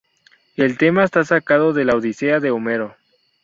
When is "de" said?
1.73-1.85, 2.39-2.49